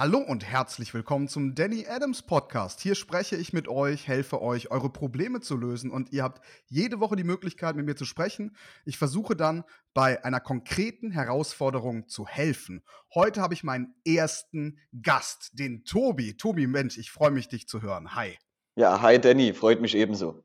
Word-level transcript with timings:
Hallo 0.00 0.16
und 0.16 0.46
herzlich 0.46 0.94
willkommen 0.94 1.28
zum 1.28 1.54
Danny 1.54 1.86
Adams 1.86 2.22
Podcast. 2.22 2.80
Hier 2.80 2.94
spreche 2.94 3.36
ich 3.36 3.52
mit 3.52 3.68
euch, 3.68 4.08
helfe 4.08 4.40
euch, 4.40 4.70
eure 4.70 4.88
Probleme 4.88 5.42
zu 5.42 5.58
lösen 5.58 5.90
und 5.90 6.10
ihr 6.10 6.22
habt 6.22 6.42
jede 6.68 7.00
Woche 7.00 7.16
die 7.16 7.22
Möglichkeit, 7.22 7.76
mit 7.76 7.84
mir 7.84 7.96
zu 7.96 8.06
sprechen. 8.06 8.56
Ich 8.86 8.96
versuche 8.96 9.36
dann 9.36 9.62
bei 9.92 10.24
einer 10.24 10.40
konkreten 10.40 11.10
Herausforderung 11.10 12.08
zu 12.08 12.26
helfen. 12.26 12.82
Heute 13.14 13.42
habe 13.42 13.52
ich 13.52 13.62
meinen 13.62 13.92
ersten 14.06 14.78
Gast, 15.02 15.50
den 15.58 15.84
Tobi. 15.84 16.34
Tobi, 16.34 16.66
Mensch, 16.66 16.96
ich 16.96 17.10
freue 17.10 17.30
mich, 17.30 17.48
dich 17.48 17.68
zu 17.68 17.82
hören. 17.82 18.14
Hi. 18.14 18.38
Ja, 18.76 19.02
hi 19.02 19.18
Danny, 19.18 19.52
freut 19.52 19.82
mich 19.82 19.94
ebenso. 19.94 20.42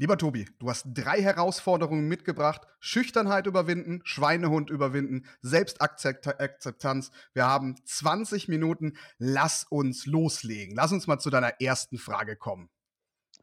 Lieber 0.00 0.16
Tobi, 0.16 0.46
du 0.58 0.70
hast 0.70 0.86
drei 0.94 1.20
Herausforderungen 1.20 2.08
mitgebracht. 2.08 2.62
Schüchternheit 2.78 3.46
überwinden, 3.46 4.00
Schweinehund 4.04 4.70
überwinden, 4.70 5.26
Selbstakzeptanz. 5.42 7.10
Wir 7.34 7.46
haben 7.46 7.76
20 7.84 8.48
Minuten. 8.48 8.96
Lass 9.18 9.66
uns 9.68 10.06
loslegen. 10.06 10.74
Lass 10.74 10.90
uns 10.92 11.06
mal 11.06 11.18
zu 11.18 11.28
deiner 11.28 11.60
ersten 11.60 11.98
Frage 11.98 12.36
kommen. 12.36 12.70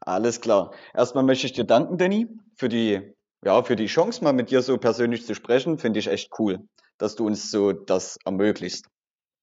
Alles 0.00 0.40
klar. 0.40 0.74
Erstmal 0.94 1.22
möchte 1.22 1.46
ich 1.46 1.52
dir 1.52 1.62
danken, 1.62 1.96
Danny, 1.96 2.26
für 2.56 2.68
die, 2.68 3.14
ja, 3.44 3.62
für 3.62 3.76
die 3.76 3.86
Chance, 3.86 4.24
mal 4.24 4.32
mit 4.32 4.50
dir 4.50 4.60
so 4.60 4.78
persönlich 4.78 5.24
zu 5.26 5.36
sprechen. 5.36 5.78
Finde 5.78 6.00
ich 6.00 6.08
echt 6.08 6.32
cool, 6.40 6.66
dass 6.96 7.14
du 7.14 7.24
uns 7.24 7.52
so 7.52 7.70
das 7.70 8.18
ermöglicht. 8.24 8.84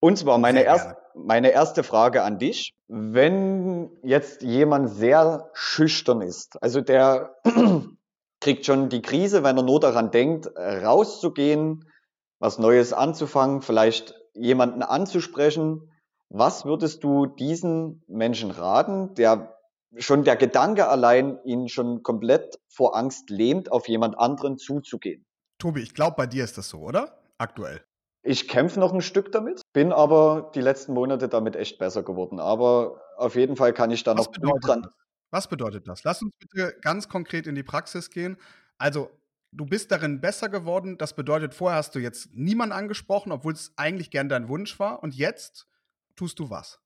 Und 0.06 0.18
zwar 0.18 0.38
meine, 0.38 0.62
erst, 0.62 0.96
meine 1.16 1.50
erste 1.50 1.82
Frage 1.82 2.22
an 2.22 2.38
dich. 2.38 2.76
Wenn 2.88 3.90
jetzt 4.04 4.44
jemand 4.44 4.92
sehr 4.92 5.50
schüchtern 5.54 6.22
ist, 6.22 6.62
also 6.62 6.80
der 6.80 7.38
kriegt 8.40 8.68
schon 8.68 8.90
die 8.90 9.02
Krise, 9.02 9.44
wenn 9.44 9.58
er 9.58 9.64
nur 9.64 9.80
daran 9.80 10.12
denkt, 10.12 10.48
rauszugehen, 10.56 11.90
was 12.38 12.60
Neues 12.60 12.94
anzufangen, 12.94 13.64
vielleicht 13.64 14.14
jemanden 14.36 14.84
anzusprechen, 14.84 15.92
was 16.30 16.66
würdest 16.66 17.04
du 17.04 17.26
diesen 17.26 18.04
Menschen 18.08 18.52
raten, 18.52 19.16
der 19.16 19.58
schon 19.98 20.24
der 20.24 20.36
Gedanke 20.36 20.88
allein 20.88 21.40
ihn 21.46 21.68
schon 21.68 22.04
komplett 22.04 22.60
vor 22.68 22.96
Angst 22.96 23.32
lähmt, 23.32 23.72
auf 23.72 23.88
jemand 23.88 24.20
anderen 24.20 24.60
zuzugehen? 24.60 25.26
Tobi, 25.58 25.82
ich 25.82 25.96
glaube, 25.96 26.16
bei 26.16 26.28
dir 26.28 26.44
ist 26.44 26.60
das 26.60 26.70
so, 26.70 26.82
oder? 26.82 27.24
Aktuell. 27.40 27.82
Ich 28.28 28.48
kämpfe 28.48 28.80
noch 28.80 28.92
ein 28.92 29.02
Stück 29.02 29.32
damit, 29.32 29.62
bin 29.72 29.92
aber 29.92 30.52
die 30.56 30.62
letzten 30.62 30.94
Monate 30.94 31.30
damit 31.30 31.56
echt 31.56 31.78
besser 31.78 32.02
geworden. 32.02 32.40
Aber 32.40 33.00
auf 33.18 33.36
jeden 33.36 33.56
Fall 33.56 33.72
kann 33.72 33.92
ich 33.92 34.04
da 34.04 34.18
Was 34.18 34.26
noch 34.26 34.52
gut 34.52 34.66
dran. 34.66 34.82
Das? 34.82 34.94
Was 35.30 35.48
bedeutet 35.48 35.88
das? 35.88 36.04
Lass 36.04 36.24
uns 36.24 36.32
bitte 36.40 36.76
ganz 36.82 37.08
konkret 37.08 37.46
in 37.46 37.54
die 37.54 37.62
Praxis 37.62 38.10
gehen. 38.10 38.38
Also, 38.80 39.12
du 39.52 39.66
bist 39.68 39.92
darin 39.92 40.22
besser 40.22 40.50
geworden. 40.50 40.98
Das 40.98 41.14
bedeutet, 41.14 41.54
vorher 41.54 41.78
hast 41.78 41.94
du 41.94 42.00
jetzt 42.00 42.30
niemanden 42.34 42.74
angesprochen, 42.74 43.32
obwohl 43.32 43.54
es 43.54 43.74
eigentlich 43.76 44.10
gern 44.10 44.28
dein 44.28 44.50
Wunsch 44.50 44.80
war. 44.80 45.04
Und 45.04 45.14
jetzt 45.14 45.68
tust 46.16 46.40
du 46.40 46.50
was? 46.50 46.80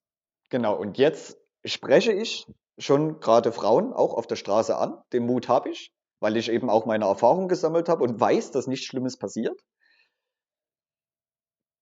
Genau. 0.50 0.76
Und 0.76 0.98
jetzt 0.98 1.38
spreche 1.64 2.12
ich 2.12 2.48
schon 2.78 3.22
gerade 3.22 3.54
Frauen 3.54 3.94
auch 3.94 4.14
auf 4.14 4.28
der 4.28 4.36
Straße 4.36 4.76
an. 4.76 5.02
Den 5.14 5.26
Mut 5.26 5.48
habe 5.48 5.70
ich, 5.70 5.94
weil 6.20 6.36
ich 6.36 6.52
eben 6.52 6.70
auch 6.70 6.86
meine 6.86 7.06
Erfahrung 7.06 7.48
gesammelt 7.48 7.88
habe 7.88 8.04
und 8.04 8.20
weiß, 8.20 8.52
dass 8.52 8.68
nichts 8.68 8.88
Schlimmes 8.88 9.18
passiert. 9.18 9.58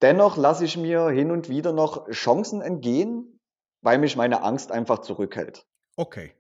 Dennoch 0.02 0.38
lasse 0.38 0.66
ich 0.66 0.78
mir 0.78 1.09
hin 1.09 1.31
und 1.31 1.50
wieder 1.50 1.73
noch 1.73 2.08
Chancen 2.09 2.62
entgehen, 2.62 3.40
weil 3.81 3.98
mich 3.98 4.16
meine 4.16 4.44
Angst 4.44 4.72
einfach 4.72 5.00
zurückhält. 5.00 5.66
Okay. 5.95 6.34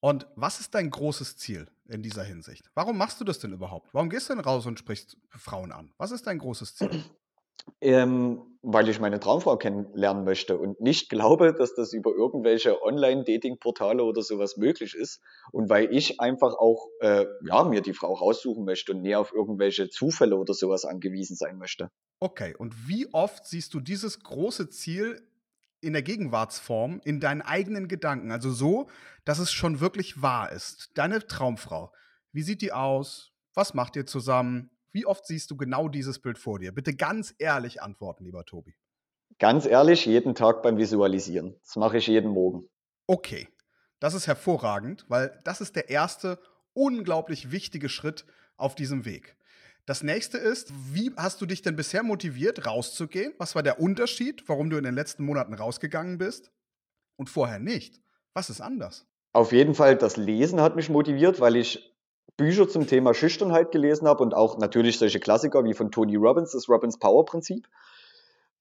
Und 0.00 0.26
was 0.34 0.60
ist 0.60 0.74
dein 0.74 0.90
großes 0.90 1.36
Ziel 1.36 1.68
in 1.88 2.02
dieser 2.02 2.22
Hinsicht? 2.22 2.70
Warum 2.74 2.96
machst 2.96 3.20
du 3.20 3.24
das 3.24 3.38
denn 3.38 3.52
überhaupt? 3.52 3.92
Warum 3.92 4.08
gehst 4.08 4.28
du 4.28 4.34
denn 4.34 4.44
raus 4.44 4.64
und 4.66 4.78
sprichst 4.78 5.16
Frauen 5.28 5.72
an? 5.72 5.92
Was 5.98 6.10
ist 6.10 6.26
dein 6.26 6.38
großes 6.38 6.76
Ziel? 6.76 7.04
Ähm, 7.80 8.42
weil 8.62 8.88
ich 8.88 9.00
meine 9.00 9.20
Traumfrau 9.20 9.56
kennenlernen 9.56 10.24
möchte 10.24 10.58
und 10.58 10.80
nicht 10.80 11.08
glaube, 11.08 11.54
dass 11.54 11.74
das 11.74 11.94
über 11.94 12.10
irgendwelche 12.10 12.82
Online-Dating-Portale 12.82 14.04
oder 14.04 14.22
sowas 14.22 14.56
möglich 14.58 14.94
ist. 14.94 15.22
Und 15.50 15.70
weil 15.70 15.94
ich 15.94 16.20
einfach 16.20 16.54
auch 16.54 16.88
äh, 17.00 17.24
ja, 17.42 17.64
mir 17.64 17.80
die 17.80 17.94
Frau 17.94 18.12
raussuchen 18.12 18.64
möchte 18.64 18.92
und 18.92 19.00
näher 19.00 19.20
auf 19.20 19.32
irgendwelche 19.32 19.88
Zufälle 19.88 20.36
oder 20.36 20.52
sowas 20.52 20.84
angewiesen 20.84 21.36
sein 21.36 21.56
möchte. 21.56 21.90
Okay, 22.20 22.54
und 22.54 22.86
wie 22.86 23.12
oft 23.14 23.46
siehst 23.46 23.72
du 23.72 23.80
dieses 23.80 24.20
große 24.20 24.68
Ziel 24.68 25.26
in 25.80 25.94
der 25.94 26.02
Gegenwartsform 26.02 27.00
in 27.04 27.18
deinen 27.18 27.40
eigenen 27.40 27.88
Gedanken? 27.88 28.30
Also 28.30 28.50
so, 28.50 28.88
dass 29.24 29.38
es 29.38 29.52
schon 29.52 29.80
wirklich 29.80 30.20
wahr 30.20 30.52
ist. 30.52 30.90
Deine 30.94 31.26
Traumfrau, 31.26 31.92
wie 32.32 32.42
sieht 32.42 32.60
die 32.60 32.72
aus? 32.72 33.32
Was 33.54 33.72
macht 33.72 33.96
ihr 33.96 34.04
zusammen? 34.04 34.70
Wie 34.92 35.06
oft 35.06 35.26
siehst 35.26 35.50
du 35.50 35.56
genau 35.56 35.88
dieses 35.88 36.18
Bild 36.18 36.38
vor 36.38 36.58
dir? 36.58 36.72
Bitte 36.72 36.94
ganz 36.94 37.34
ehrlich 37.38 37.82
antworten, 37.82 38.24
lieber 38.24 38.44
Tobi. 38.44 38.74
Ganz 39.38 39.66
ehrlich, 39.66 40.04
jeden 40.06 40.34
Tag 40.34 40.62
beim 40.62 40.76
Visualisieren. 40.76 41.56
Das 41.64 41.76
mache 41.76 41.98
ich 41.98 42.06
jeden 42.06 42.30
Morgen. 42.32 42.68
Okay, 43.06 43.48
das 44.00 44.14
ist 44.14 44.26
hervorragend, 44.26 45.04
weil 45.08 45.40
das 45.44 45.60
ist 45.60 45.76
der 45.76 45.88
erste 45.88 46.38
unglaublich 46.72 47.50
wichtige 47.50 47.88
Schritt 47.88 48.26
auf 48.56 48.74
diesem 48.74 49.04
Weg. 49.04 49.36
Das 49.86 50.02
nächste 50.02 50.38
ist, 50.38 50.72
wie 50.92 51.12
hast 51.16 51.40
du 51.40 51.46
dich 51.46 51.62
denn 51.62 51.76
bisher 51.76 52.02
motiviert, 52.02 52.66
rauszugehen? 52.66 53.32
Was 53.38 53.54
war 53.54 53.62
der 53.62 53.80
Unterschied, 53.80 54.48
warum 54.48 54.70
du 54.70 54.76
in 54.76 54.84
den 54.84 54.94
letzten 54.94 55.24
Monaten 55.24 55.54
rausgegangen 55.54 56.18
bist 56.18 56.52
und 57.16 57.30
vorher 57.30 57.58
nicht? 57.58 58.00
Was 58.34 58.50
ist 58.50 58.60
anders? 58.60 59.06
Auf 59.32 59.52
jeden 59.52 59.74
Fall, 59.74 59.96
das 59.96 60.16
Lesen 60.16 60.60
hat 60.60 60.76
mich 60.76 60.90
motiviert, 60.90 61.40
weil 61.40 61.56
ich 61.56 61.96
Bücher 62.40 62.66
zum 62.66 62.86
Thema 62.86 63.12
Schüchternheit 63.12 63.70
gelesen 63.70 64.08
habe 64.08 64.22
und 64.22 64.32
auch 64.32 64.56
natürlich 64.56 64.98
solche 64.98 65.20
Klassiker 65.20 65.62
wie 65.64 65.74
von 65.74 65.90
Tony 65.90 66.16
Robbins, 66.16 66.52
das 66.52 66.70
Robbins 66.70 66.98
Power 66.98 67.26
Prinzip, 67.26 67.68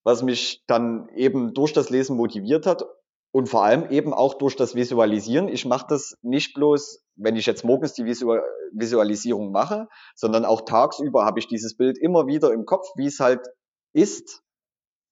was 0.04 0.22
mich 0.22 0.66
dann 0.68 1.08
eben 1.16 1.54
durch 1.54 1.72
das 1.72 1.90
Lesen 1.90 2.18
motiviert 2.18 2.66
hat 2.66 2.84
und 3.32 3.48
vor 3.48 3.64
allem 3.64 3.90
eben 3.90 4.14
auch 4.14 4.34
durch 4.34 4.58
das 4.58 4.76
Visualisieren. 4.76 5.48
Ich 5.48 5.66
mache 5.66 5.86
das 5.88 6.18
nicht 6.22 6.56
bloß, 6.56 7.06
wenn 7.16 7.38
ich 7.38 7.46
jetzt 7.46 7.64
morgens 7.64 7.94
die 7.94 8.04
Visualisierung 8.04 9.54
mache, 9.54 9.88
sondern 10.14 10.44
auch 10.44 10.66
tagsüber 10.66 11.24
habe 11.24 11.40
ich 11.40 11.48
dieses 11.48 11.78
Bild 11.78 11.98
immer 11.98 12.28
wieder 12.28 12.52
im 12.52 12.66
Kopf, 12.66 12.86
wie 12.98 13.08
es 13.08 13.22
halt 13.22 13.48
ist, 13.94 14.42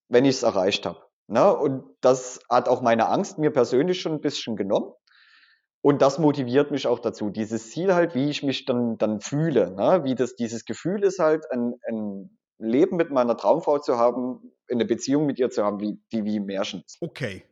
wenn 0.09 0.25
ich 0.25 0.35
es 0.35 0.43
erreicht 0.43 0.85
habe. 0.85 1.01
Ne? 1.27 1.55
Und 1.55 1.85
das 2.01 2.41
hat 2.49 2.67
auch 2.67 2.81
meine 2.81 3.07
Angst 3.07 3.37
mir 3.37 3.51
persönlich 3.51 4.01
schon 4.01 4.11
ein 4.11 4.21
bisschen 4.21 4.57
genommen. 4.57 4.91
Und 5.81 6.01
das 6.01 6.19
motiviert 6.19 6.71
mich 6.71 6.87
auch 6.87 6.99
dazu. 6.99 7.29
Dieses 7.29 7.71
Ziel 7.71 7.93
halt, 7.93 8.15
wie 8.15 8.29
ich 8.29 8.43
mich 8.43 8.65
dann, 8.65 8.97
dann 8.97 9.21
fühle, 9.21 9.71
ne? 9.71 10.03
wie 10.03 10.15
das, 10.15 10.35
dieses 10.35 10.65
Gefühl 10.65 11.03
ist 11.03 11.19
halt, 11.19 11.49
ein, 11.51 11.75
ein 11.87 12.37
Leben 12.57 12.97
mit 12.97 13.11
meiner 13.11 13.37
Traumfrau 13.37 13.79
zu 13.79 13.97
haben, 13.97 14.51
eine 14.69 14.85
Beziehung 14.85 15.25
mit 15.25 15.39
ihr 15.39 15.49
zu 15.49 15.63
haben, 15.63 15.79
wie, 15.79 15.99
die 16.11 16.25
wie 16.25 16.39
Märchen 16.39 16.83
ist. 16.85 16.97
Okay. 17.01 17.43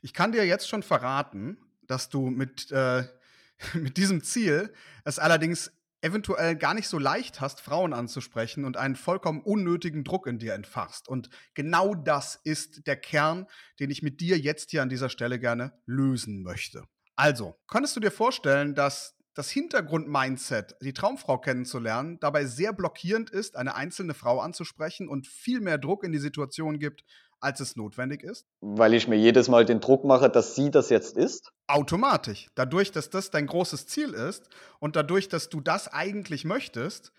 Ich 0.00 0.14
kann 0.14 0.32
dir 0.32 0.44
jetzt 0.46 0.68
schon 0.68 0.82
verraten, 0.82 1.58
dass 1.86 2.08
du 2.08 2.30
mit, 2.30 2.70
äh, 2.70 3.04
mit 3.74 3.96
diesem 3.96 4.22
Ziel 4.22 4.72
es 5.04 5.18
allerdings 5.18 5.72
eventuell 6.02 6.56
gar 6.56 6.74
nicht 6.74 6.88
so 6.88 6.98
leicht 6.98 7.40
hast, 7.40 7.60
Frauen 7.60 7.92
anzusprechen 7.92 8.64
und 8.64 8.76
einen 8.76 8.96
vollkommen 8.96 9.40
unnötigen 9.40 10.02
Druck 10.02 10.26
in 10.26 10.38
dir 10.38 10.54
entfachst. 10.54 11.08
Und 11.08 11.30
genau 11.54 11.94
das 11.94 12.40
ist 12.42 12.86
der 12.86 12.96
Kern, 12.96 13.46
den 13.78 13.90
ich 13.90 14.02
mit 14.02 14.20
dir 14.20 14.36
jetzt 14.36 14.72
hier 14.72 14.82
an 14.82 14.88
dieser 14.88 15.08
Stelle 15.08 15.38
gerne 15.38 15.72
lösen 15.86 16.42
möchte. 16.42 16.84
Also, 17.22 17.54
könntest 17.68 17.94
du 17.94 18.00
dir 18.00 18.10
vorstellen, 18.10 18.74
dass 18.74 19.14
das 19.34 19.48
Hintergrund-Mindset, 19.48 20.74
die 20.82 20.92
Traumfrau 20.92 21.38
kennenzulernen, 21.38 22.18
dabei 22.18 22.46
sehr 22.46 22.72
blockierend 22.72 23.30
ist, 23.30 23.54
eine 23.54 23.76
einzelne 23.76 24.12
Frau 24.12 24.40
anzusprechen 24.40 25.08
und 25.08 25.28
viel 25.28 25.60
mehr 25.60 25.78
Druck 25.78 26.02
in 26.02 26.10
die 26.10 26.18
Situation 26.18 26.80
gibt, 26.80 27.04
als 27.38 27.60
es 27.60 27.76
notwendig 27.76 28.24
ist? 28.24 28.48
Weil 28.60 28.92
ich 28.92 29.06
mir 29.06 29.14
jedes 29.14 29.46
Mal 29.46 29.64
den 29.64 29.78
Druck 29.78 30.02
mache, 30.02 30.30
dass 30.30 30.56
sie 30.56 30.72
das 30.72 30.90
jetzt 30.90 31.16
ist? 31.16 31.52
Automatisch. 31.68 32.48
Dadurch, 32.56 32.90
dass 32.90 33.08
das 33.08 33.30
dein 33.30 33.46
großes 33.46 33.86
Ziel 33.86 34.14
ist 34.14 34.48
und 34.80 34.96
dadurch, 34.96 35.28
dass 35.28 35.48
du 35.48 35.60
das 35.60 35.86
eigentlich 35.86 36.44
möchtest, 36.44 37.12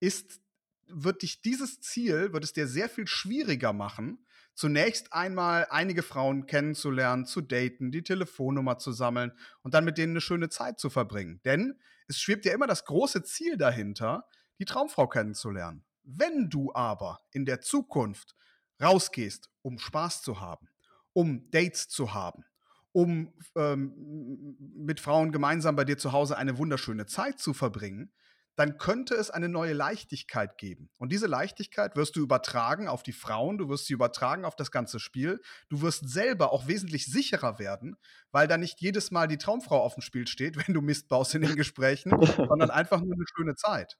ist, 0.00 0.40
wird 0.88 1.20
dich 1.20 1.42
dieses 1.42 1.82
Ziel, 1.82 2.32
wird 2.32 2.44
es 2.44 2.54
dir 2.54 2.66
sehr 2.66 2.88
viel 2.88 3.06
schwieriger 3.06 3.74
machen, 3.74 4.24
zunächst 4.54 5.12
einmal 5.12 5.66
einige 5.70 6.02
Frauen 6.02 6.46
kennenzulernen, 6.46 7.26
zu 7.26 7.40
daten, 7.40 7.90
die 7.90 8.02
Telefonnummer 8.02 8.78
zu 8.78 8.92
sammeln 8.92 9.32
und 9.62 9.74
dann 9.74 9.84
mit 9.84 9.98
denen 9.98 10.12
eine 10.12 10.20
schöne 10.20 10.48
Zeit 10.48 10.78
zu 10.78 10.90
verbringen. 10.90 11.40
Denn 11.44 11.78
es 12.08 12.20
schwebt 12.20 12.44
ja 12.44 12.52
immer 12.52 12.66
das 12.66 12.84
große 12.84 13.22
Ziel 13.22 13.56
dahinter, 13.56 14.26
die 14.58 14.64
Traumfrau 14.64 15.06
kennenzulernen. 15.06 15.84
Wenn 16.02 16.50
du 16.50 16.72
aber 16.74 17.20
in 17.30 17.44
der 17.44 17.60
Zukunft 17.60 18.34
rausgehst, 18.82 19.48
um 19.62 19.78
Spaß 19.78 20.22
zu 20.22 20.40
haben, 20.40 20.68
um 21.12 21.50
Dates 21.50 21.88
zu 21.88 22.14
haben, 22.14 22.44
um 22.92 23.32
ähm, 23.56 24.56
mit 24.58 25.00
Frauen 25.00 25.32
gemeinsam 25.32 25.76
bei 25.76 25.84
dir 25.84 25.98
zu 25.98 26.12
Hause 26.12 26.36
eine 26.36 26.58
wunderschöne 26.58 27.06
Zeit 27.06 27.38
zu 27.38 27.54
verbringen, 27.54 28.12
dann 28.56 28.78
könnte 28.78 29.14
es 29.14 29.30
eine 29.30 29.48
neue 29.48 29.72
Leichtigkeit 29.72 30.58
geben. 30.58 30.90
Und 30.98 31.12
diese 31.12 31.26
Leichtigkeit 31.26 31.96
wirst 31.96 32.16
du 32.16 32.20
übertragen 32.20 32.88
auf 32.88 33.02
die 33.02 33.12
Frauen, 33.12 33.58
du 33.58 33.68
wirst 33.68 33.86
sie 33.86 33.94
übertragen 33.94 34.44
auf 34.44 34.56
das 34.56 34.70
ganze 34.70 35.00
Spiel. 35.00 35.40
Du 35.68 35.82
wirst 35.82 36.08
selber 36.08 36.52
auch 36.52 36.66
wesentlich 36.66 37.06
sicherer 37.06 37.58
werden, 37.58 37.96
weil 38.32 38.48
da 38.48 38.58
nicht 38.58 38.80
jedes 38.80 39.10
Mal 39.10 39.28
die 39.28 39.38
Traumfrau 39.38 39.80
auf 39.80 39.94
dem 39.94 40.02
Spiel 40.02 40.26
steht, 40.26 40.56
wenn 40.68 40.74
du 40.74 40.80
Mist 40.80 41.08
baust 41.08 41.34
in 41.34 41.42
den 41.42 41.56
Gesprächen, 41.56 42.12
sondern 42.36 42.70
einfach 42.70 43.00
nur 43.00 43.14
eine 43.14 43.24
schöne 43.34 43.54
Zeit. 43.54 43.96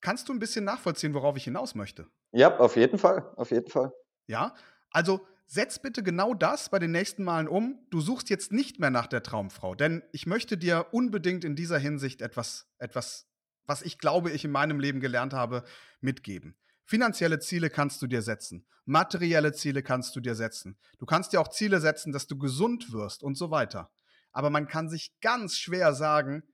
Kannst 0.00 0.28
du 0.28 0.32
ein 0.32 0.38
bisschen 0.38 0.64
nachvollziehen, 0.64 1.12
worauf 1.14 1.36
ich 1.36 1.44
hinaus 1.44 1.74
möchte? 1.74 2.06
Ja, 2.32 2.58
auf 2.58 2.76
jeden 2.76 2.98
Fall, 2.98 3.30
auf 3.36 3.50
jeden 3.50 3.68
Fall. 3.68 3.92
Ja, 4.26 4.54
Also 4.90 5.26
setz 5.50 5.80
bitte 5.80 6.04
genau 6.04 6.32
das 6.32 6.68
bei 6.68 6.78
den 6.78 6.92
nächsten 6.92 7.24
Malen 7.24 7.48
um. 7.48 7.84
Du 7.90 8.00
suchst 8.00 8.30
jetzt 8.30 8.52
nicht 8.52 8.78
mehr 8.78 8.90
nach 8.90 9.08
der 9.08 9.24
Traumfrau, 9.24 9.74
denn 9.74 10.04
ich 10.12 10.26
möchte 10.26 10.56
dir 10.56 10.86
unbedingt 10.92 11.44
in 11.44 11.56
dieser 11.56 11.78
Hinsicht 11.78 12.22
etwas, 12.22 12.68
etwas, 12.78 13.26
was 13.66 13.82
ich 13.82 13.98
glaube, 13.98 14.30
ich 14.30 14.44
in 14.44 14.52
meinem 14.52 14.78
Leben 14.78 15.00
gelernt 15.00 15.32
habe, 15.32 15.64
mitgeben. 16.00 16.56
Finanzielle 16.84 17.40
Ziele 17.40 17.68
kannst 17.68 18.00
du 18.00 18.06
dir 18.06 18.22
setzen. 18.22 18.64
Materielle 18.84 19.52
Ziele 19.52 19.82
kannst 19.82 20.14
du 20.14 20.20
dir 20.20 20.36
setzen. 20.36 20.78
Du 20.98 21.06
kannst 21.06 21.32
dir 21.32 21.40
auch 21.40 21.48
Ziele 21.48 21.80
setzen, 21.80 22.12
dass 22.12 22.28
du 22.28 22.38
gesund 22.38 22.92
wirst 22.92 23.24
und 23.24 23.36
so 23.36 23.50
weiter. 23.50 23.90
Aber 24.30 24.50
man 24.50 24.68
kann 24.68 24.88
sich 24.88 25.12
ganz 25.20 25.56
schwer 25.56 25.94
sagen, 25.94 26.44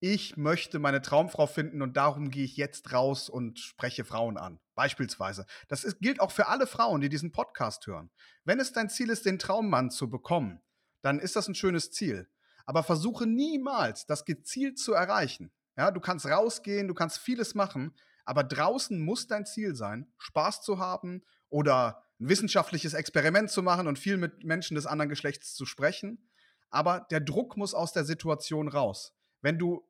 ich 0.00 0.36
möchte 0.36 0.78
meine 0.78 1.00
Traumfrau 1.00 1.46
finden 1.46 1.80
und 1.80 1.96
darum 1.96 2.30
gehe 2.30 2.44
ich 2.44 2.56
jetzt 2.56 2.92
raus 2.92 3.28
und 3.28 3.58
spreche 3.58 4.04
Frauen 4.04 4.36
an. 4.36 4.60
Beispielsweise. 4.74 5.46
Das 5.68 5.84
ist, 5.84 6.00
gilt 6.00 6.20
auch 6.20 6.30
für 6.30 6.48
alle 6.48 6.66
Frauen, 6.66 7.00
die 7.00 7.08
diesen 7.08 7.32
Podcast 7.32 7.86
hören. 7.86 8.10
Wenn 8.44 8.60
es 8.60 8.72
dein 8.72 8.90
Ziel 8.90 9.08
ist, 9.08 9.24
den 9.24 9.38
Traummann 9.38 9.90
zu 9.90 10.10
bekommen, 10.10 10.60
dann 11.00 11.18
ist 11.18 11.36
das 11.36 11.48
ein 11.48 11.54
schönes 11.54 11.92
Ziel. 11.92 12.28
Aber 12.66 12.82
versuche 12.82 13.26
niemals, 13.26 14.06
das 14.06 14.24
gezielt 14.24 14.78
zu 14.78 14.92
erreichen. 14.92 15.50
Ja, 15.76 15.90
du 15.90 16.00
kannst 16.00 16.26
rausgehen, 16.26 16.88
du 16.88 16.94
kannst 16.94 17.18
vieles 17.18 17.54
machen, 17.54 17.94
aber 18.24 18.44
draußen 18.44 19.00
muss 19.00 19.26
dein 19.26 19.46
Ziel 19.46 19.74
sein, 19.76 20.12
Spaß 20.18 20.62
zu 20.62 20.78
haben 20.78 21.22
oder 21.48 22.02
ein 22.18 22.28
wissenschaftliches 22.28 22.92
Experiment 22.92 23.50
zu 23.50 23.62
machen 23.62 23.86
und 23.86 23.98
viel 23.98 24.16
mit 24.16 24.44
Menschen 24.44 24.74
des 24.74 24.86
anderen 24.86 25.08
Geschlechts 25.08 25.54
zu 25.54 25.64
sprechen. 25.64 26.30
Aber 26.70 27.06
der 27.10 27.20
Druck 27.20 27.56
muss 27.56 27.72
aus 27.72 27.92
der 27.92 28.04
Situation 28.04 28.68
raus. 28.68 29.14
Wenn 29.42 29.58
du 29.58 29.86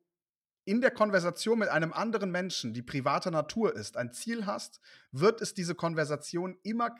in 0.67 0.81
der 0.81 0.91
Konversation 0.91 1.61
mit 1.61 1.69
einem 1.69 1.93
anderen 1.93 2.33
Menschen, 2.33 2.75
die 2.75 2.83
privater 2.83 3.31
Natur 3.31 3.75
ist, 3.75 3.97
ein 3.97 4.13
Ziel 4.13 4.47
hast, 4.47 4.81
wird 5.13 5.41
es 5.41 5.55
diese 5.55 5.77
Konversation 5.77 6.59
immer 6.65 6.91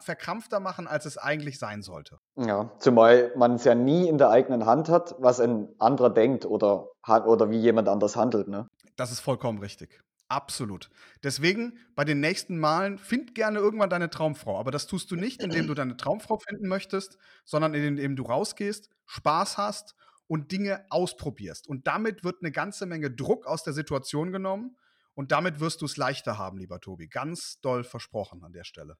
verkrampfter 0.00 0.60
machen, 0.60 0.86
als 0.86 1.06
es 1.06 1.18
eigentlich 1.18 1.58
sein 1.58 1.82
sollte. 1.82 2.20
Ja, 2.36 2.70
zumal 2.78 3.32
man 3.36 3.56
es 3.56 3.64
ja 3.64 3.74
nie 3.74 4.08
in 4.08 4.16
der 4.16 4.30
eigenen 4.30 4.64
Hand 4.64 4.88
hat, 4.88 5.16
was 5.18 5.40
ein 5.40 5.68
anderer 5.78 6.10
denkt 6.10 6.46
oder, 6.46 6.88
oder 7.04 7.50
wie 7.50 7.58
jemand 7.58 7.88
anders 7.88 8.14
handelt. 8.14 8.46
Ne? 8.46 8.68
Das 8.94 9.10
ist 9.10 9.20
vollkommen 9.20 9.58
richtig. 9.58 10.00
Absolut. 10.28 10.90
Deswegen, 11.22 11.78
bei 11.94 12.04
den 12.04 12.20
nächsten 12.20 12.58
Malen, 12.58 12.98
find 12.98 13.34
gerne 13.34 13.58
irgendwann 13.58 13.90
deine 13.90 14.10
Traumfrau. 14.10 14.58
Aber 14.58 14.70
das 14.70 14.86
tust 14.86 15.10
du 15.10 15.16
nicht, 15.16 15.42
indem 15.42 15.66
du 15.68 15.74
deine 15.74 15.96
Traumfrau 15.96 16.38
finden 16.38 16.68
möchtest, 16.68 17.18
sondern 17.44 17.74
indem 17.74 18.16
du 18.16 18.24
rausgehst, 18.24 18.90
Spaß 19.04 19.58
hast 19.58 19.94
und 20.28 20.52
Dinge 20.52 20.84
ausprobierst. 20.90 21.68
Und 21.68 21.86
damit 21.86 22.24
wird 22.24 22.36
eine 22.40 22.52
ganze 22.52 22.86
Menge 22.86 23.10
Druck 23.10 23.46
aus 23.46 23.62
der 23.62 23.72
Situation 23.72 24.32
genommen. 24.32 24.76
Und 25.14 25.32
damit 25.32 25.60
wirst 25.60 25.80
du 25.80 25.86
es 25.86 25.96
leichter 25.96 26.38
haben, 26.38 26.58
lieber 26.58 26.80
Tobi. 26.80 27.08
Ganz 27.08 27.60
doll 27.60 27.84
versprochen 27.84 28.42
an 28.44 28.52
der 28.52 28.64
Stelle. 28.64 28.96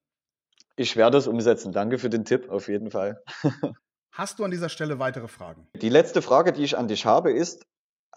Ich 0.77 0.97
werde 0.97 1.19
es 1.19 1.27
umsetzen. 1.27 1.73
Danke 1.73 1.99
für 1.99 2.11
den 2.11 2.25
Tipp, 2.25 2.49
auf 2.49 2.69
jeden 2.69 2.91
Fall. 2.91 3.23
Hast 4.13 4.39
du 4.39 4.45
an 4.45 4.51
dieser 4.51 4.71
Stelle 4.71 4.99
weitere 4.99 5.29
Fragen? 5.29 5.69
Die 5.75 5.91
letzte 5.91 6.23
Frage, 6.23 6.53
die 6.53 6.65
ich 6.65 6.79
an 6.79 6.89
dich 6.89 7.05
habe, 7.05 7.33
ist, 7.33 7.67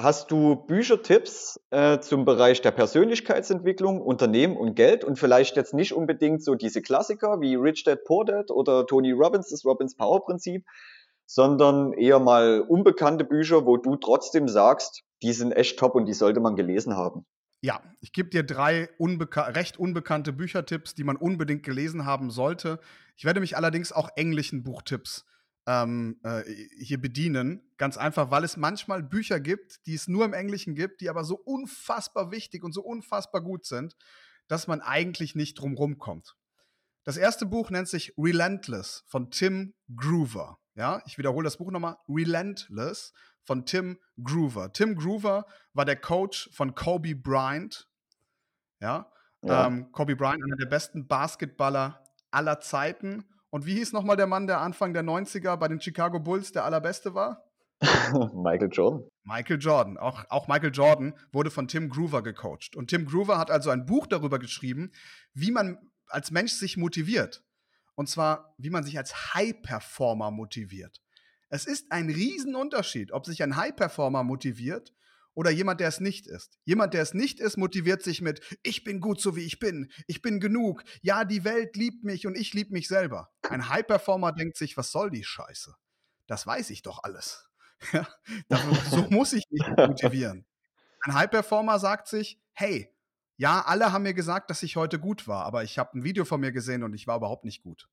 Hast 0.01 0.31
du 0.31 0.55
Büchertipps 0.55 1.59
äh, 1.71 1.99
zum 1.99 2.23
Bereich 2.23 2.61
der 2.61 2.71
Persönlichkeitsentwicklung, 2.71 4.01
Unternehmen 4.01 4.55
und 4.55 4.75
Geld 4.75 5.03
und 5.03 5.19
vielleicht 5.19 5.57
jetzt 5.57 5.73
nicht 5.73 5.91
unbedingt 5.91 6.41
so 6.41 6.55
diese 6.55 6.81
Klassiker 6.81 7.41
wie 7.41 7.55
Rich 7.55 7.83
Dad 7.83 8.05
Poor 8.05 8.23
Dad 8.23 8.49
oder 8.49 8.87
Tony 8.87 9.11
Robbins, 9.11 9.49
das 9.49 9.65
Robbins 9.65 9.97
Power 9.97 10.23
Prinzip, 10.23 10.65
sondern 11.29 11.93
eher 11.93 12.17
mal 12.17 12.61
unbekannte 12.61 13.23
Bücher, 13.23 13.63
wo 13.67 13.77
du 13.77 13.97
trotzdem 13.97 14.47
sagst, 14.47 15.03
die 15.21 15.31
sind 15.31 15.51
echt 15.51 15.77
top 15.77 15.93
und 15.93 16.07
die 16.07 16.13
sollte 16.13 16.39
man 16.39 16.55
gelesen 16.55 16.95
haben? 16.95 17.23
Ja, 17.61 17.83
ich 18.01 18.13
gebe 18.13 18.31
dir 18.31 18.41
drei 18.41 18.89
unbeka 18.97 19.43
recht 19.43 19.77
unbekannte 19.77 20.33
Büchertipps, 20.33 20.95
die 20.95 21.03
man 21.03 21.17
unbedingt 21.17 21.61
gelesen 21.61 22.07
haben 22.07 22.31
sollte. 22.31 22.79
Ich 23.15 23.25
werde 23.25 23.41
mich 23.41 23.55
allerdings 23.55 23.91
auch 23.91 24.09
englischen 24.15 24.63
Buchtipps 24.63 25.23
ähm, 25.67 26.19
äh, 26.23 26.41
hier 26.79 26.99
bedienen. 26.99 27.61
Ganz 27.77 27.97
einfach, 27.97 28.31
weil 28.31 28.43
es 28.43 28.57
manchmal 28.57 29.03
Bücher 29.03 29.39
gibt, 29.39 29.85
die 29.85 29.93
es 29.93 30.07
nur 30.07 30.25
im 30.25 30.33
Englischen 30.33 30.73
gibt, 30.73 30.99
die 30.99 31.11
aber 31.11 31.23
so 31.23 31.35
unfassbar 31.35 32.31
wichtig 32.31 32.63
und 32.63 32.73
so 32.73 32.81
unfassbar 32.81 33.41
gut 33.41 33.67
sind, 33.67 33.95
dass 34.47 34.65
man 34.65 34.81
eigentlich 34.81 35.35
nicht 35.35 35.59
drum 35.59 35.99
kommt. 35.99 36.35
Das 37.03 37.17
erste 37.17 37.45
Buch 37.45 37.69
nennt 37.69 37.87
sich 37.87 38.15
Relentless 38.17 39.03
von 39.05 39.29
Tim 39.29 39.75
Groover. 39.95 40.57
Ja, 40.79 41.01
ich 41.05 41.17
wiederhole 41.17 41.43
das 41.43 41.57
Buch 41.57 41.71
nochmal. 41.71 41.97
Relentless 42.07 43.13
von 43.43 43.65
Tim 43.65 43.99
Groover. 44.23 44.71
Tim 44.71 44.95
Groover 44.95 45.45
war 45.73 45.83
der 45.83 45.97
Coach 45.97 46.49
von 46.53 46.73
Kobe 46.73 47.15
Bryant. 47.15 47.89
Ja, 48.79 49.11
ja. 49.41 49.67
Ähm, 49.67 49.91
Kobe 49.91 50.15
Bryant, 50.15 50.41
einer 50.41 50.55
der 50.55 50.67
besten 50.67 51.05
Basketballer 51.05 52.01
aller 52.31 52.61
Zeiten 52.61 53.25
und 53.49 53.65
wie 53.65 53.73
hieß 53.73 53.91
nochmal 53.91 54.15
der 54.15 54.27
Mann, 54.27 54.47
der 54.47 54.61
Anfang 54.61 54.93
der 54.93 55.03
90er 55.03 55.57
bei 55.57 55.67
den 55.67 55.81
Chicago 55.81 56.19
Bulls 56.19 56.53
der 56.53 56.63
allerbeste 56.63 57.13
war? 57.13 57.43
Michael 58.33 58.69
Jordan. 58.71 59.03
Michael 59.23 59.59
Jordan. 59.59 59.97
Auch, 59.97 60.23
auch 60.29 60.47
Michael 60.47 60.71
Jordan 60.73 61.13
wurde 61.33 61.51
von 61.51 61.67
Tim 61.67 61.89
Groover 61.89 62.23
gecoacht. 62.23 62.77
Und 62.77 62.89
Tim 62.89 63.05
Groover 63.05 63.37
hat 63.37 63.51
also 63.51 63.69
ein 63.69 63.85
Buch 63.85 64.07
darüber 64.07 64.39
geschrieben, 64.39 64.91
wie 65.33 65.51
man 65.51 65.77
als 66.07 66.31
Mensch 66.31 66.53
sich 66.53 66.77
motiviert. 66.77 67.43
Und 67.99 68.07
zwar, 68.07 68.55
wie 68.57 68.69
man 68.69 68.85
sich 68.85 68.97
als 68.97 69.33
High-Performer 69.33 70.31
motiviert. 70.31 71.01
Es 71.49 71.65
ist 71.65 71.91
ein 71.91 72.09
Riesenunterschied, 72.09 73.11
ob 73.11 73.25
sich 73.25 73.43
ein 73.43 73.57
High-Performer 73.57 74.23
motiviert 74.23 74.93
oder 75.33 75.49
jemand, 75.49 75.81
der 75.81 75.89
es 75.89 75.99
nicht 75.99 76.25
ist. 76.25 76.61
Jemand, 76.63 76.93
der 76.93 77.01
es 77.01 77.13
nicht 77.13 77.41
ist, 77.41 77.57
motiviert 77.57 78.01
sich 78.01 78.21
mit, 78.21 78.39
ich 78.63 78.85
bin 78.85 79.01
gut 79.01 79.19
so 79.19 79.35
wie 79.35 79.43
ich 79.43 79.59
bin, 79.59 79.91
ich 80.07 80.21
bin 80.21 80.39
genug, 80.39 80.85
ja, 81.01 81.25
die 81.25 81.43
Welt 81.43 81.75
liebt 81.75 82.05
mich 82.05 82.25
und 82.25 82.37
ich 82.37 82.53
liebe 82.53 82.71
mich 82.71 82.87
selber. 82.87 83.33
Ein 83.49 83.67
High-Performer 83.67 84.31
denkt 84.31 84.55
sich, 84.55 84.77
was 84.77 84.91
soll 84.91 85.09
die 85.09 85.25
Scheiße? 85.25 85.75
Das 86.25 86.47
weiß 86.47 86.69
ich 86.69 86.83
doch 86.83 87.03
alles. 87.03 87.49
so 88.91 89.07
muss 89.09 89.33
ich 89.33 89.43
mich 89.49 89.67
motivieren. 89.77 90.45
Ein 91.01 91.15
High-Performer 91.15 91.79
sagt 91.79 92.07
sich, 92.07 92.39
hey, 92.53 92.95
ja, 93.39 93.61
alle 93.61 93.93
haben 93.93 94.03
mir 94.03 94.13
gesagt, 94.13 94.49
dass 94.49 94.63
ich 94.63 94.75
heute 94.75 94.99
gut 94.99 95.25
war, 95.25 95.45
aber 95.45 95.63
ich 95.63 95.79
habe 95.79 95.97
ein 95.97 96.03
Video 96.03 96.25
von 96.25 96.41
mir 96.41 96.51
gesehen 96.51 96.83
und 96.83 96.93
ich 96.93 97.07
war 97.07 97.15
überhaupt 97.15 97.45
nicht 97.45 97.63
gut. 97.63 97.87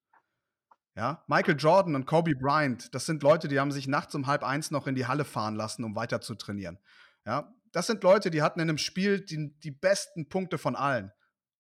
Ja, 0.97 1.23
Michael 1.29 1.55
Jordan 1.57 1.95
und 1.95 2.05
Kobe 2.05 2.35
Bryant, 2.35 2.93
das 2.97 3.07
sind 3.07 3.23
Leute, 3.23 3.47
die 3.47 3.61
haben 3.61 3.71
sich 3.71 3.87
nachts 3.87 4.17
um 4.17 4.27
halb 4.27 4.43
eins 4.43 4.73
noch 4.73 4.89
in 4.89 4.97
die 4.97 5.07
Halle 5.07 5.25
fahren 5.25 5.55
lassen, 5.55 5.85
um 5.85 5.95
weiter 5.95 6.21
zu 6.21 6.35
trainieren. 6.35 6.81
Ja, 7.25 7.55
das 7.71 7.87
sind 7.87 8.03
Leute, 8.03 8.33
die 8.33 8.43
hatten 8.43 8.59
in 8.59 8.69
einem 8.69 8.79
Spiel 8.79 9.25
die, 9.25 9.57
die 9.61 9.71
besten 9.71 10.29
Punkte 10.29 10.59
von 10.59 10.75
allen. 10.75 11.13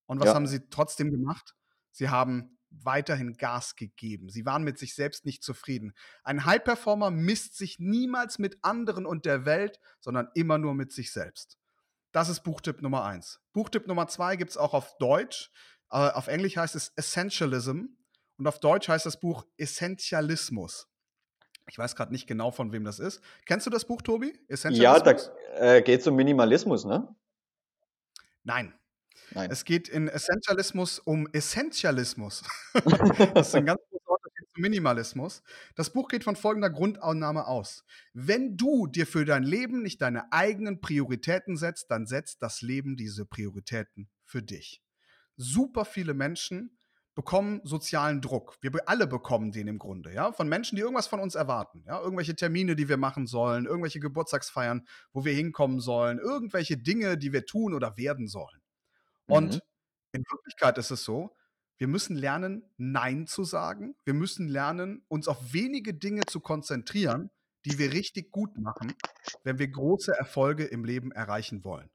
Und 0.06 0.18
was 0.18 0.28
ja. 0.28 0.34
haben 0.34 0.48
sie 0.48 0.68
trotzdem 0.68 1.12
gemacht? 1.12 1.54
Sie 1.92 2.08
haben 2.08 2.58
weiterhin 2.70 3.34
Gas 3.34 3.76
gegeben. 3.76 4.30
Sie 4.30 4.44
waren 4.44 4.64
mit 4.64 4.78
sich 4.78 4.96
selbst 4.96 5.24
nicht 5.24 5.44
zufrieden. 5.44 5.92
Ein 6.24 6.44
High-Performer 6.44 7.12
misst 7.12 7.56
sich 7.56 7.78
niemals 7.78 8.40
mit 8.40 8.58
anderen 8.62 9.06
und 9.06 9.26
der 9.26 9.44
Welt, 9.44 9.78
sondern 10.00 10.28
immer 10.34 10.58
nur 10.58 10.74
mit 10.74 10.90
sich 10.92 11.12
selbst. 11.12 11.56
Das 12.16 12.30
ist 12.30 12.40
Buchtipp 12.40 12.80
Nummer 12.80 13.04
eins. 13.04 13.42
Buchtipp 13.52 13.86
Nummer 13.86 14.08
zwei 14.08 14.36
gibt 14.36 14.50
es 14.50 14.56
auch 14.56 14.72
auf 14.72 14.96
Deutsch. 14.96 15.50
Äh, 15.90 15.98
auf 15.98 16.28
Englisch 16.28 16.56
heißt 16.56 16.74
es 16.74 16.90
Essentialism 16.96 17.88
und 18.38 18.46
auf 18.46 18.58
Deutsch 18.58 18.88
heißt 18.88 19.04
das 19.04 19.20
Buch 19.20 19.44
Essentialismus. 19.58 20.88
Ich 21.68 21.76
weiß 21.76 21.94
gerade 21.94 22.12
nicht 22.12 22.26
genau, 22.26 22.50
von 22.52 22.72
wem 22.72 22.84
das 22.84 23.00
ist. 23.00 23.20
Kennst 23.44 23.66
du 23.66 23.70
das 23.70 23.84
Buch, 23.84 24.00
Tobi? 24.00 24.32
Ja, 24.70 24.98
da 24.98 25.14
äh, 25.56 25.82
geht 25.82 26.00
es 26.00 26.06
um 26.06 26.16
Minimalismus, 26.16 26.86
ne? 26.86 27.06
Nein. 28.44 28.72
Nein. 29.32 29.50
Es 29.50 29.66
geht 29.66 29.90
in 29.90 30.08
Essentialismus 30.08 30.98
um 30.98 31.28
Essentialismus. 31.34 32.44
das 33.34 33.48
ist 33.48 33.56
ein 33.56 33.66
ganz 33.66 33.82
zum 34.56 34.62
Minimalismus. 34.62 35.42
Das 35.74 35.92
Buch 35.92 36.08
geht 36.08 36.24
von 36.24 36.34
folgender 36.34 36.70
Grundannahme 36.70 37.46
aus. 37.46 37.84
Wenn 38.12 38.56
du 38.56 38.86
dir 38.86 39.06
für 39.06 39.24
dein 39.24 39.42
Leben 39.42 39.82
nicht 39.82 40.00
deine 40.02 40.32
eigenen 40.32 40.80
Prioritäten 40.80 41.56
setzt, 41.56 41.90
dann 41.90 42.06
setzt 42.06 42.42
das 42.42 42.62
Leben 42.62 42.96
diese 42.96 43.26
Prioritäten 43.26 44.08
für 44.24 44.42
dich. 44.42 44.82
Super 45.36 45.84
viele 45.84 46.14
Menschen 46.14 46.78
bekommen 47.14 47.60
sozialen 47.64 48.20
Druck. 48.20 48.58
Wir 48.60 48.72
alle 48.86 49.06
bekommen 49.06 49.52
den 49.52 49.68
im 49.68 49.78
Grunde, 49.78 50.12
ja, 50.12 50.32
von 50.32 50.48
Menschen, 50.48 50.76
die 50.76 50.82
irgendwas 50.82 51.06
von 51.06 51.20
uns 51.20 51.34
erwarten, 51.34 51.82
ja, 51.86 52.00
irgendwelche 52.00 52.36
Termine, 52.36 52.76
die 52.76 52.88
wir 52.88 52.98
machen 52.98 53.26
sollen, 53.26 53.64
irgendwelche 53.64 54.00
Geburtstagsfeiern, 54.00 54.86
wo 55.12 55.24
wir 55.24 55.32
hinkommen 55.32 55.80
sollen, 55.80 56.18
irgendwelche 56.18 56.76
Dinge, 56.76 57.16
die 57.16 57.32
wir 57.32 57.46
tun 57.46 57.72
oder 57.72 57.96
werden 57.96 58.28
sollen. 58.28 58.60
Und 59.26 59.54
mhm. 59.54 59.60
in 60.12 60.24
Wirklichkeit 60.30 60.76
ist 60.76 60.90
es 60.90 61.04
so, 61.04 61.34
wir 61.78 61.88
müssen 61.88 62.16
lernen, 62.16 62.62
Nein 62.76 63.26
zu 63.26 63.44
sagen. 63.44 63.94
Wir 64.04 64.14
müssen 64.14 64.48
lernen, 64.48 65.04
uns 65.08 65.28
auf 65.28 65.52
wenige 65.52 65.92
Dinge 65.94 66.22
zu 66.26 66.40
konzentrieren, 66.40 67.30
die 67.64 67.78
wir 67.78 67.92
richtig 67.92 68.30
gut 68.30 68.56
machen, 68.58 68.94
wenn 69.44 69.58
wir 69.58 69.68
große 69.68 70.12
Erfolge 70.12 70.64
im 70.64 70.84
Leben 70.84 71.12
erreichen 71.12 71.64
wollen. 71.64 71.90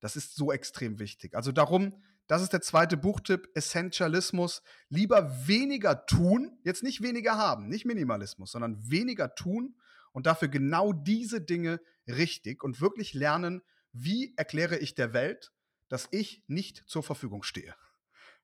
Das 0.00 0.14
ist 0.14 0.36
so 0.36 0.52
extrem 0.52 0.98
wichtig. 1.00 1.34
Also 1.34 1.50
darum, 1.50 2.02
das 2.28 2.42
ist 2.42 2.52
der 2.52 2.60
zweite 2.60 2.96
Buchtipp, 2.96 3.48
Essentialismus. 3.54 4.62
Lieber 4.88 5.48
weniger 5.48 6.06
tun, 6.06 6.58
jetzt 6.62 6.82
nicht 6.82 7.02
weniger 7.02 7.36
haben, 7.36 7.68
nicht 7.68 7.86
Minimalismus, 7.86 8.52
sondern 8.52 8.78
weniger 8.88 9.34
tun 9.34 9.74
und 10.12 10.26
dafür 10.26 10.48
genau 10.48 10.92
diese 10.92 11.40
Dinge 11.40 11.80
richtig 12.06 12.62
und 12.62 12.80
wirklich 12.80 13.14
lernen, 13.14 13.62
wie 13.92 14.34
erkläre 14.36 14.78
ich 14.78 14.94
der 14.94 15.12
Welt, 15.12 15.52
dass 15.88 16.06
ich 16.10 16.44
nicht 16.46 16.84
zur 16.86 17.02
Verfügung 17.02 17.42
stehe. 17.42 17.74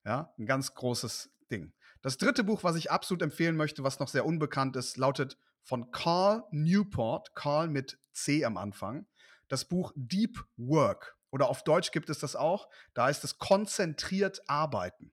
Ja, 0.04 0.32
ein 0.38 0.46
ganz 0.46 0.75
großes 0.75 1.30
Ding. 1.50 1.73
Das 2.02 2.18
dritte 2.18 2.44
Buch, 2.44 2.62
was 2.62 2.76
ich 2.76 2.90
absolut 2.90 3.23
empfehlen 3.23 3.56
möchte, 3.56 3.82
was 3.82 3.99
noch 3.99 4.08
sehr 4.08 4.26
unbekannt 4.26 4.76
ist, 4.76 4.99
lautet 4.99 5.38
von 5.62 5.90
Carl 5.90 6.44
Newport, 6.50 7.34
Carl 7.34 7.68
mit 7.68 7.99
C 8.12 8.44
am 8.44 8.58
Anfang, 8.58 9.06
das 9.49 9.64
Buch 9.64 9.92
Deep 9.96 10.44
Work. 10.56 11.16
Oder 11.30 11.49
auf 11.49 11.64
Deutsch 11.64 11.90
gibt 11.90 12.11
es 12.11 12.18
das 12.18 12.37
auch, 12.37 12.68
da 12.92 13.06
heißt 13.06 13.25
es 13.25 13.38
konzentriert 13.38 14.42
arbeiten. 14.46 15.11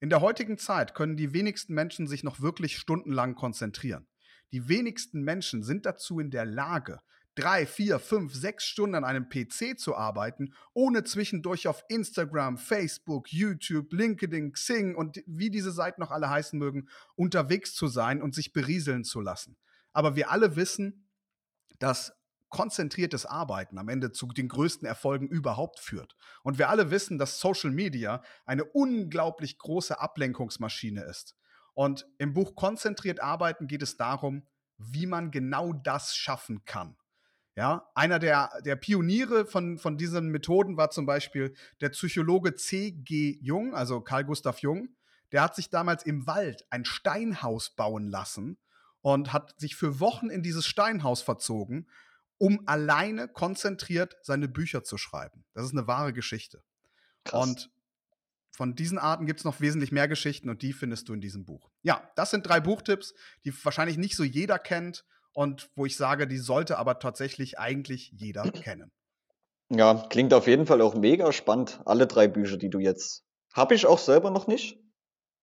In 0.00 0.10
der 0.10 0.20
heutigen 0.20 0.58
Zeit 0.58 0.94
können 0.94 1.16
die 1.16 1.32
wenigsten 1.32 1.72
Menschen 1.72 2.06
sich 2.06 2.22
noch 2.22 2.40
wirklich 2.40 2.76
stundenlang 2.76 3.34
konzentrieren. 3.34 4.06
Die 4.52 4.68
wenigsten 4.68 5.22
Menschen 5.22 5.62
sind 5.62 5.86
dazu 5.86 6.20
in 6.20 6.30
der 6.30 6.44
Lage, 6.44 7.00
drei, 7.36 7.66
vier, 7.66 8.00
fünf, 8.00 8.34
sechs 8.34 8.64
Stunden 8.64 8.96
an 8.96 9.04
einem 9.04 9.28
PC 9.28 9.78
zu 9.78 9.94
arbeiten, 9.94 10.52
ohne 10.72 11.04
zwischendurch 11.04 11.68
auf 11.68 11.84
Instagram, 11.88 12.58
Facebook, 12.58 13.32
YouTube, 13.32 13.92
LinkedIn, 13.92 14.52
Xing 14.52 14.96
und 14.96 15.22
wie 15.26 15.50
diese 15.50 15.70
Seiten 15.70 16.00
noch 16.00 16.10
alle 16.10 16.28
heißen 16.28 16.58
mögen, 16.58 16.88
unterwegs 17.14 17.74
zu 17.74 17.86
sein 17.86 18.22
und 18.22 18.34
sich 18.34 18.52
berieseln 18.52 19.04
zu 19.04 19.20
lassen. 19.20 19.56
Aber 19.92 20.16
wir 20.16 20.30
alle 20.30 20.56
wissen, 20.56 21.08
dass 21.78 22.12
konzentriertes 22.48 23.26
Arbeiten 23.26 23.76
am 23.78 23.88
Ende 23.88 24.12
zu 24.12 24.28
den 24.28 24.48
größten 24.48 24.86
Erfolgen 24.86 25.28
überhaupt 25.28 25.78
führt. 25.78 26.16
Und 26.42 26.58
wir 26.58 26.70
alle 26.70 26.90
wissen, 26.90 27.18
dass 27.18 27.40
Social 27.40 27.70
Media 27.70 28.22
eine 28.46 28.64
unglaublich 28.64 29.58
große 29.58 30.00
Ablenkungsmaschine 30.00 31.02
ist. 31.02 31.36
Und 31.74 32.06
im 32.18 32.32
Buch 32.32 32.54
Konzentriert 32.54 33.20
Arbeiten 33.20 33.66
geht 33.66 33.82
es 33.82 33.98
darum, 33.98 34.46
wie 34.78 35.06
man 35.06 35.30
genau 35.30 35.72
das 35.74 36.16
schaffen 36.16 36.64
kann. 36.64 36.96
Ja, 37.56 37.90
einer 37.94 38.18
der, 38.18 38.50
der 38.64 38.76
Pioniere 38.76 39.46
von, 39.46 39.78
von 39.78 39.96
diesen 39.96 40.28
Methoden 40.28 40.76
war 40.76 40.90
zum 40.90 41.06
Beispiel 41.06 41.54
der 41.80 41.88
Psychologe 41.88 42.54
C.G. 42.54 43.38
Jung, 43.40 43.74
also 43.74 44.00
Carl 44.00 44.24
Gustav 44.24 44.60
Jung. 44.60 44.90
Der 45.32 45.42
hat 45.42 45.56
sich 45.56 45.70
damals 45.70 46.04
im 46.04 46.26
Wald 46.26 46.66
ein 46.70 46.84
Steinhaus 46.84 47.70
bauen 47.70 48.08
lassen 48.08 48.58
und 49.00 49.32
hat 49.32 49.58
sich 49.58 49.74
für 49.74 50.00
Wochen 50.00 50.28
in 50.28 50.42
dieses 50.42 50.66
Steinhaus 50.66 51.22
verzogen 51.22 51.86
um 52.38 52.66
alleine 52.66 53.28
konzentriert 53.28 54.16
seine 54.22 54.48
Bücher 54.48 54.84
zu 54.84 54.98
schreiben. 54.98 55.44
Das 55.54 55.64
ist 55.64 55.72
eine 55.72 55.86
wahre 55.86 56.12
Geschichte. 56.12 56.62
Krass. 57.24 57.42
Und 57.46 57.70
von 58.50 58.74
diesen 58.74 58.98
Arten 58.98 59.26
gibt 59.26 59.40
es 59.40 59.44
noch 59.44 59.60
wesentlich 59.60 59.92
mehr 59.92 60.08
Geschichten 60.08 60.48
und 60.48 60.62
die 60.62 60.72
findest 60.72 61.08
du 61.08 61.14
in 61.14 61.20
diesem 61.20 61.44
Buch. 61.44 61.70
Ja, 61.82 62.10
das 62.16 62.30
sind 62.30 62.46
drei 62.46 62.60
Buchtipps, 62.60 63.14
die 63.44 63.52
wahrscheinlich 63.64 63.98
nicht 63.98 64.16
so 64.16 64.24
jeder 64.24 64.58
kennt 64.58 65.04
und 65.36 65.68
wo 65.76 65.84
ich 65.84 65.98
sage, 65.98 66.26
die 66.26 66.38
sollte 66.38 66.78
aber 66.78 66.98
tatsächlich 66.98 67.58
eigentlich 67.58 68.10
jeder 68.16 68.42
kennen. 68.52 68.90
Ja, 69.68 70.06
klingt 70.08 70.32
auf 70.32 70.46
jeden 70.46 70.64
Fall 70.66 70.80
auch 70.80 70.94
mega 70.94 71.30
spannend, 71.30 71.80
alle 71.84 72.06
drei 72.06 72.26
Bücher, 72.26 72.56
die 72.56 72.70
du 72.70 72.78
jetzt. 72.78 73.22
Habe 73.52 73.74
ich 73.74 73.84
auch 73.84 73.98
selber 73.98 74.30
noch 74.30 74.46
nicht. 74.46 74.78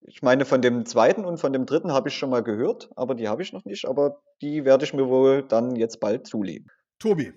Ich 0.02 0.22
meine, 0.24 0.46
von 0.46 0.62
dem 0.62 0.86
zweiten 0.86 1.26
und 1.26 1.38
von 1.38 1.54
dem 1.54 1.66
dritten 1.66 1.92
habe 1.92 2.10
ich 2.10 2.18
schon 2.18 2.32
mal 2.32 2.42
gehört, 2.42 2.90
aber 2.96 3.14
die 3.14 3.28
habe 3.28 3.44
ich 3.44 3.54
noch 3.54 3.66
nicht, 3.66 3.86
aber 3.86 4.22
die 4.42 4.66
werde 4.66 4.84
ich 4.84 4.94
mir 4.94 5.08
wohl 5.08 5.44
dann 5.44 5.76
jetzt 5.76 6.00
bald 6.00 6.26
zulegen. 6.26 6.72
Tobi, 6.98 7.34